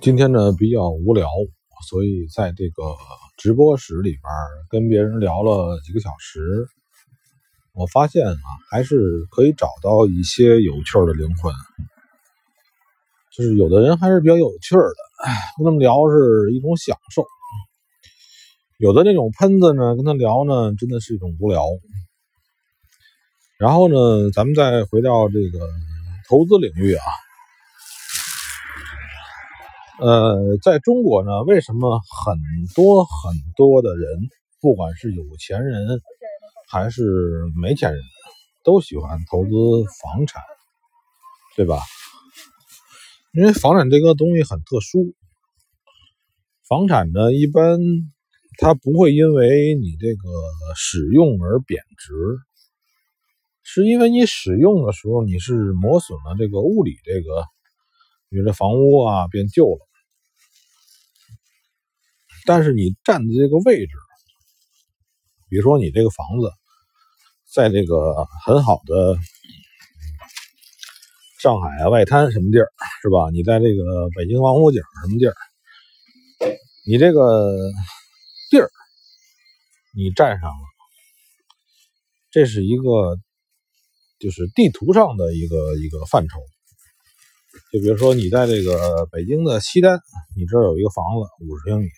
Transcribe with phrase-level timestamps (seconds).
[0.00, 1.28] 今天呢比较无聊，
[1.88, 2.94] 所以在这个
[3.36, 4.22] 直播室里边
[4.70, 6.68] 跟别人聊了几个小时，
[7.74, 8.38] 我发现啊，
[8.70, 11.52] 还是可以找到一些有趣的灵魂。
[13.36, 14.94] 就是有的人还是比较有趣的，
[15.58, 17.24] 跟他们聊是一种享受；
[18.78, 21.64] 有的那种喷子呢，跟他聊呢，真的是一种无聊。
[23.58, 25.58] 然后呢，咱们再回到这个
[26.28, 27.04] 投资领域啊。
[30.00, 32.38] 呃，在中国呢，为什么很
[32.76, 34.28] 多很多的人，
[34.60, 36.00] 不管是有钱人
[36.68, 37.02] 还是
[37.60, 38.00] 没钱人，
[38.62, 39.50] 都喜欢投资
[40.00, 40.40] 房产，
[41.56, 41.80] 对吧？
[43.32, 45.14] 因为房产这个东西很特殊，
[46.68, 47.80] 房产呢，一般
[48.58, 50.28] 它不会因为你这个
[50.76, 52.14] 使用而贬值，
[53.64, 57.44] 是因为你使用的时候你是磨损了这个物理这个，
[58.28, 59.87] 比如这房屋啊变旧了。
[62.46, 63.92] 但是你站的这个位置，
[65.48, 66.50] 比如说你这个房子，
[67.52, 69.16] 在这个很好的
[71.40, 72.68] 上海啊外滩什么地儿
[73.02, 73.30] 是吧？
[73.32, 75.34] 你在这个北京王府井什么地儿，
[76.86, 77.54] 你这个
[78.50, 78.70] 地儿
[79.94, 80.64] 你占上了，
[82.30, 83.18] 这是一个
[84.18, 86.38] 就是地图上的一个一个范畴。
[87.72, 90.00] 就比如说你在这个北京的西单，
[90.36, 91.88] 你这儿有一个房子五十平米。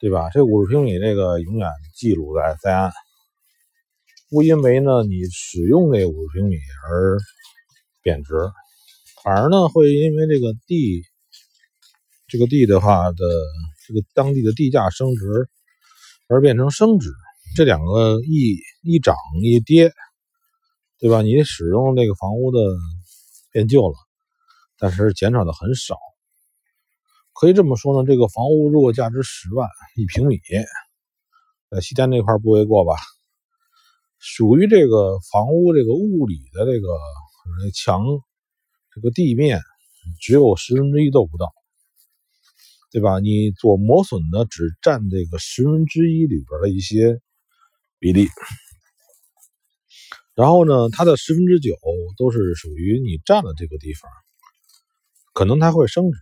[0.00, 0.30] 对吧？
[0.32, 2.92] 这五十平米这个永远记录在在案，
[4.30, 6.56] 不因为呢你使用这五十平米
[6.88, 7.18] 而
[8.00, 8.34] 贬值，
[9.24, 11.02] 反而呢会因为这个地，
[12.28, 13.16] 这个地的话的
[13.88, 15.48] 这个当地的地价升值
[16.28, 17.10] 而变成升值。
[17.56, 19.90] 这两个一一涨一跌，
[21.00, 21.22] 对吧？
[21.22, 22.60] 你使用这个房屋的
[23.50, 23.94] 变旧了，
[24.78, 25.96] 但是减少的很少。
[27.38, 30.40] 可以这么说呢，这个房屋如果价值十万一平米，
[31.70, 32.96] 在西单那块不为过吧？
[34.18, 36.88] 属于这个房屋这个物理的这个
[37.72, 38.04] 墙，
[38.92, 39.60] 这个地面
[40.20, 41.52] 只有十分之一都不到，
[42.90, 43.20] 对吧？
[43.20, 47.20] 你做磨损的只占这个十分之一里边的一些
[48.00, 48.26] 比例，
[50.34, 51.76] 然后呢，它的十分之九
[52.16, 54.10] 都是属于你占了这个地方，
[55.32, 56.18] 可能它会升值。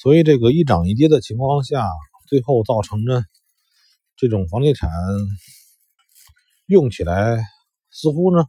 [0.00, 1.84] 所以这个一涨一跌的情况下，
[2.28, 3.24] 最后造成的
[4.16, 4.88] 这种房地产
[6.66, 7.42] 用起来
[7.90, 8.44] 似乎呢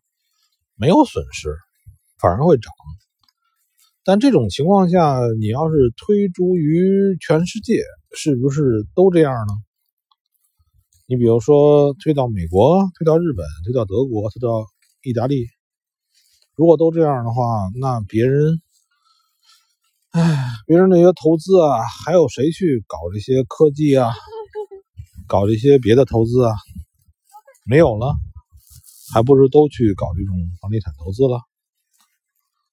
[0.76, 1.58] 没有损失，
[2.20, 2.72] 反而会涨。
[4.04, 7.82] 但这种情况下，你要是推诸于全世界，
[8.16, 9.54] 是不是都这样呢？
[11.08, 14.68] 你比如说推到美国、推到日本、推到德国、推到
[15.02, 15.48] 意大利，
[16.54, 18.62] 如果都这样的话，那别人。
[20.12, 24.12] 唉，别人那些投资啊，还有谁去搞这些科技啊，
[25.28, 26.56] 搞这些别的投资啊？
[27.64, 28.16] 没有了，
[29.14, 31.40] 还不如都去搞这种房地产投资了，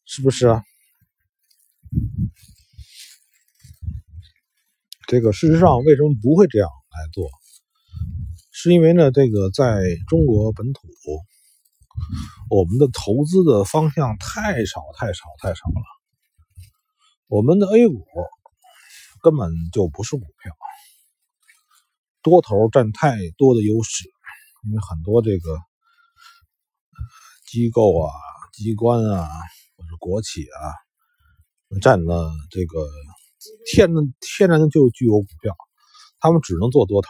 [0.06, 0.62] 是不是？
[5.06, 7.28] 这个事实上为什么不会这样来做？
[8.50, 10.80] 是因为呢，这个在中国本土，
[12.48, 15.95] 我们的投资的方向太少太少太少了。
[17.28, 18.06] 我们的 A 股
[19.20, 20.54] 根本就不是股票，
[22.22, 24.08] 多头占太多的优势，
[24.62, 25.58] 因为很多这个
[27.48, 28.12] 机构啊、
[28.52, 29.28] 机关啊
[29.76, 30.70] 或者国企啊，
[31.82, 32.88] 占了这个
[33.72, 35.52] 天然天然的就具有股票，
[36.20, 37.08] 他们只能做多头，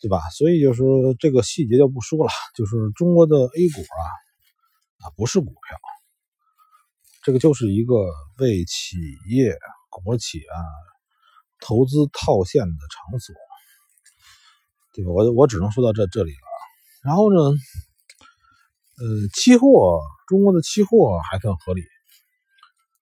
[0.00, 0.30] 对吧？
[0.30, 0.82] 所以就是
[1.18, 4.00] 这个细节就不说了，就是中国的 A 股啊
[5.04, 5.78] 啊不是股票。
[7.24, 7.94] 这个就是一个
[8.38, 8.98] 为企
[9.30, 9.56] 业、
[9.88, 10.56] 国企啊
[11.58, 13.34] 投资套现的场所，
[14.92, 15.10] 对吧？
[15.10, 16.46] 我我只能说到这这里了。
[17.02, 17.40] 然后呢，
[18.98, 21.80] 呃，期货，中国的期货还算合理，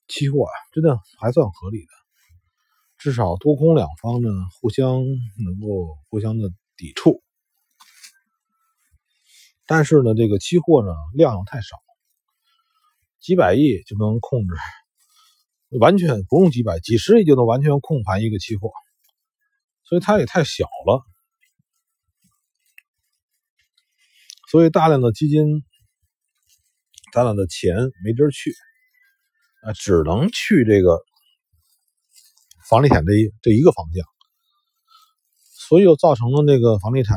[0.06, 1.92] 期货啊，真的还算合理的，
[2.98, 4.28] 至少多空两方呢
[4.60, 5.02] 互相
[5.44, 7.24] 能够互相的抵触。
[9.66, 11.81] 但是呢，这个期货呢量又太少。
[13.22, 14.54] 几百亿就能控制，
[15.78, 18.72] 完全不用几百，几十亿就能完全控盘一个期货，
[19.84, 21.04] 所以它也太小了，
[24.50, 25.62] 所以大量的基金、
[27.12, 28.52] 大量的钱没地儿去，
[29.62, 30.98] 啊，只能去这个
[32.68, 34.04] 房地产这一这一个方向，
[35.68, 37.16] 所以又造成了这个房地产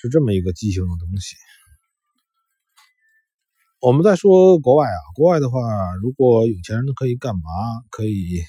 [0.00, 1.36] 是这么一个畸形的东西。
[3.84, 5.60] 我们再说国外啊，国外的话，
[6.00, 7.42] 如果有钱人可以干嘛？
[7.90, 8.40] 可以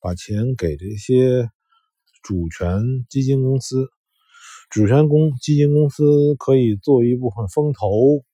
[0.00, 1.50] 把钱给这些
[2.22, 2.80] 主权
[3.10, 3.90] 基金公司，
[4.70, 8.24] 主权公基金公司可以做一部分风投，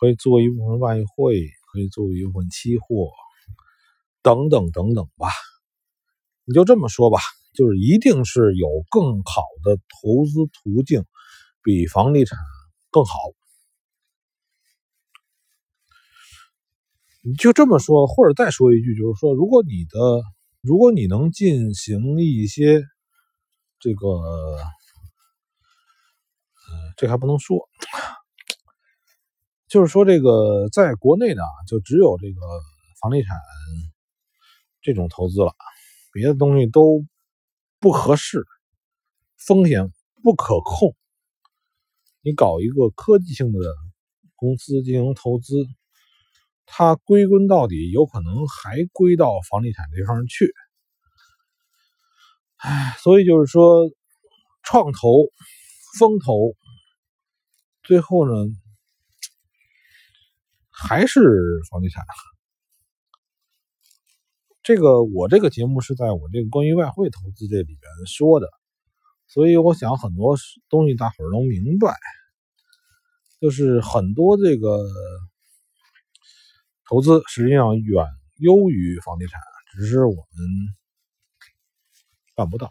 [0.00, 3.10] 可以做一部分外汇，可以做一部分期货，
[4.22, 5.28] 等等等等吧。
[6.46, 7.18] 你就这么说吧，
[7.52, 11.04] 就是一定是有更好的投资途径，
[11.62, 12.38] 比房地产
[12.90, 13.18] 更好。
[17.34, 20.22] 就这么说，或者再说一句，就是说，如果你的，
[20.60, 22.84] 如果你能进行一些
[23.80, 24.58] 这个，呃，
[26.96, 27.68] 这还不能说，
[29.66, 32.40] 就是说，这个在国内呢，就只有这个
[33.02, 33.36] 房地产
[34.80, 35.52] 这种投资了，
[36.12, 37.04] 别的东西都
[37.80, 38.46] 不合适，
[39.36, 39.92] 风险
[40.22, 40.94] 不可控。
[42.22, 43.58] 你搞一个科技性的
[44.36, 45.66] 公司进行投资。
[46.68, 50.52] 它归根到底，有可能还归到房地产这方去。
[52.56, 53.88] 唉，所以就是说，
[54.64, 55.26] 创投、
[55.98, 56.56] 风投，
[57.84, 58.32] 最后呢，
[60.70, 61.20] 还是
[61.70, 62.04] 房地产。
[64.62, 68.48] 这个我这个节目是在我这个关于外汇投资这里边说的，
[69.28, 70.36] 所以我想很多
[70.68, 71.94] 东西大伙儿都明白，
[73.40, 74.84] 就是很多这个。
[76.88, 78.06] 投资实际上远
[78.36, 79.40] 优于房地产，
[79.72, 80.24] 只是我们
[82.36, 82.70] 办不到。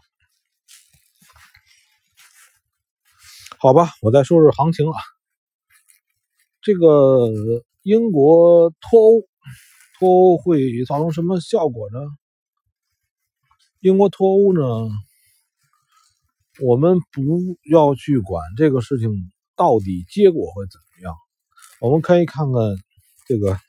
[3.58, 4.98] 好吧，我再说说行情啊。
[6.62, 7.28] 这个
[7.82, 9.22] 英国脱欧，
[9.98, 12.00] 脱欧会造成什么效果呢？
[13.80, 14.88] 英国脱欧呢，
[16.62, 17.22] 我们不
[17.70, 19.10] 要去管这个事情
[19.56, 21.14] 到底结果会怎么样，
[21.80, 22.62] 我们可以看看
[23.26, 23.60] 这个。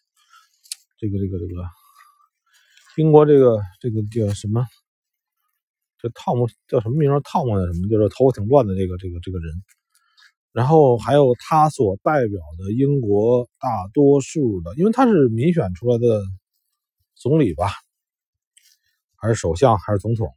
[0.99, 1.61] 这个这个这个，
[2.97, 4.65] 英国这个这个叫什么？
[5.99, 7.11] 这汤姆叫什么名？
[7.23, 7.87] 汤姆的什么？
[7.87, 9.53] 就是头发挺乱的这个这个这个人。
[10.53, 16.23] 然后还有他所代表的英国大多数的，因为他是民选出来的
[17.13, 17.69] 总理吧，
[19.17, 20.27] 还是首相，还是总统，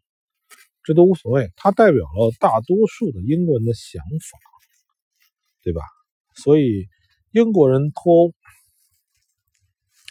[0.82, 1.50] 这都无所谓。
[1.56, 4.38] 他代表了大多数的英国人的想法，
[5.62, 5.80] 对吧？
[6.34, 6.86] 所以
[7.30, 8.34] 英国人脱欧。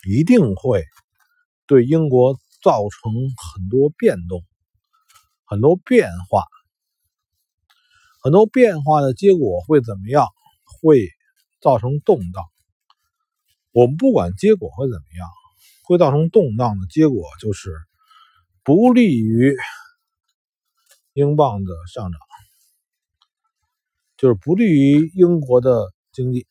[0.09, 0.83] 一定会
[1.67, 3.13] 对英国造成
[3.53, 4.43] 很多变动、
[5.45, 6.43] 很多变化、
[8.23, 10.25] 很多变化的结果会怎么样？
[10.81, 11.09] 会
[11.61, 12.43] 造成动荡。
[13.71, 15.29] 我们不管结果会怎么样，
[15.83, 17.69] 会造成动荡的结果就是
[18.63, 19.55] 不利于
[21.13, 22.19] 英镑的上涨，
[24.17, 26.47] 就是不利于英国的经济，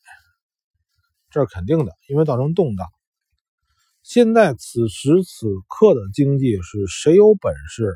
[1.29, 2.87] 这是肯定的，因为造成动荡。
[4.09, 7.93] 现在此时此刻的经济是谁有本事，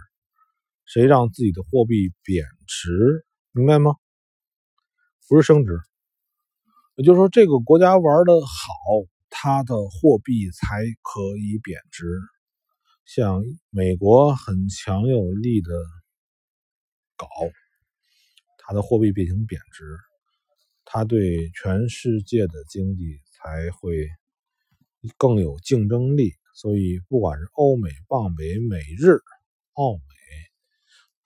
[0.85, 3.95] 谁让自己的货币贬值，明白吗？
[5.27, 5.79] 不是升值，
[6.97, 8.47] 也就是说，这个国家玩的好，
[9.31, 12.05] 它的货币才可以贬值。
[13.05, 15.71] 像美国很强有力的
[17.17, 17.25] 搞，
[18.59, 19.83] 它的货币变成贬值，
[20.85, 24.07] 它对全世界的经济才会。
[25.17, 29.19] 更有竞争力，所以不管是欧美、镑、美、美日、
[29.73, 30.01] 澳美，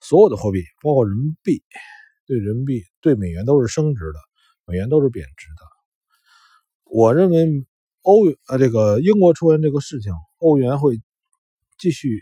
[0.00, 1.62] 所有的货币，包括人民币，
[2.26, 4.18] 对人民币、对美元都是升值的，
[4.64, 5.62] 美元都是贬值的。
[6.84, 7.66] 我认为
[8.02, 11.00] 欧呃这个英国出现这个事情，欧元会
[11.78, 12.20] 继续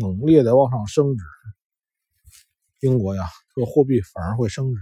[0.00, 1.24] 猛烈的往上升值，
[2.80, 4.80] 英国呀，这个货币反而会升值，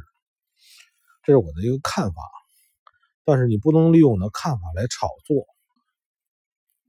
[1.23, 2.23] 这是我的一个看法。
[3.25, 5.47] 但是你不能利用我的看法来炒作。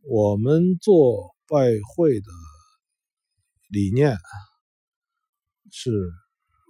[0.08, 2.28] 我们做外汇的
[3.70, 4.16] 理念
[5.72, 5.92] 是，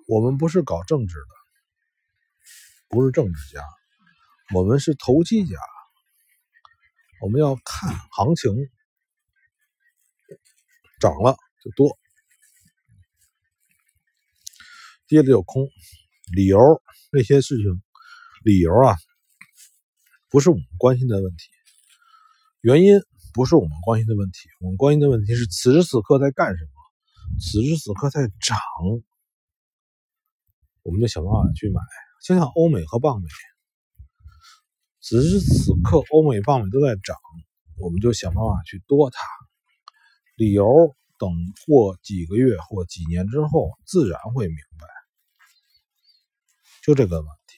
[0.08, 1.26] 我们不是搞政治的，
[2.88, 3.62] 不是政治家，
[4.54, 5.58] 我们是投机家。
[7.20, 8.54] 我们要看行情，
[11.02, 12.00] 涨了就多，
[15.08, 15.68] 跌了就空。
[16.34, 17.84] 理由那些事情，
[18.46, 18.96] 理由啊，
[20.30, 21.50] 不是我们关心的问题，
[22.62, 23.02] 原因。
[23.36, 26.72] 不是我们关心的问题，我们关心的问题是此时此刻在干什么？
[27.38, 28.58] 此时此刻在涨，
[30.84, 31.82] 我们就想办法去买。
[32.22, 33.28] 想想欧美和镑美，
[35.02, 37.18] 此时此刻欧美镑美都在涨，
[37.78, 39.20] 我们就想办法去多它。
[40.38, 41.30] 理由等
[41.68, 44.88] 过几个月或几年之后，自然会明白。
[46.84, 47.58] 就这个问题，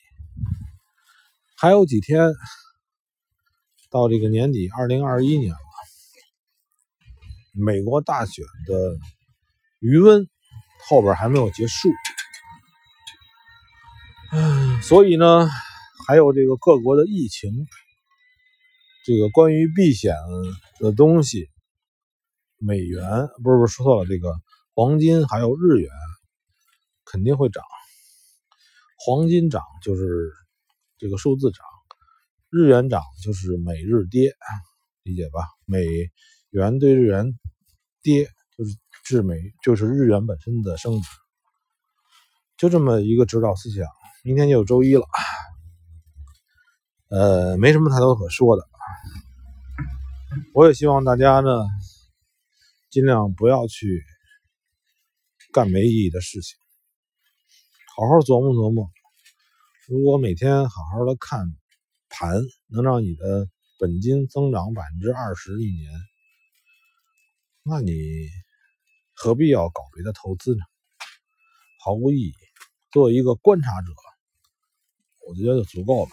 [1.55, 2.33] 还有几天。
[3.89, 5.59] 到这个年底，二零二一年了，
[7.57, 8.97] 美国大选的
[9.79, 10.27] 余温
[10.87, 11.89] 后边还没有结束，
[14.83, 15.49] 所以呢，
[16.07, 17.51] 还有这个各国的疫情，
[19.05, 20.15] 这个关于避险
[20.79, 21.49] 的东西，
[22.57, 24.33] 美元不是不是说错了，这个
[24.73, 25.89] 黄金还有日元
[27.05, 27.63] 肯定会涨，
[29.05, 30.31] 黄金涨就是
[30.99, 31.65] 这个数字涨。
[32.49, 34.31] 日元涨就是美日跌，
[35.03, 35.41] 理解吧？
[35.65, 35.83] 美
[36.49, 37.37] 元对日元
[38.07, 38.77] 跌，就是
[39.09, 41.09] 日美就是日元本身的升值，
[42.57, 43.85] 就这么一个指导思想。
[44.23, 45.05] 明天就周一了，
[47.09, 48.63] 呃，没什么太多可说的。
[50.53, 51.49] 我也希望大家呢，
[52.89, 54.05] 尽量不要去
[55.51, 56.57] 干没意义的事情，
[57.97, 58.89] 好好琢磨琢磨。
[59.89, 61.45] 如果每天好好的看。
[62.09, 65.91] 盘能让你的本金增长百分之二十一年，
[67.69, 68.29] 那你
[69.13, 70.61] 何必要搞别的投资呢？
[71.83, 72.33] 毫无意义。
[72.91, 73.87] 作为一个观察者，
[75.27, 76.11] 我觉得足够了。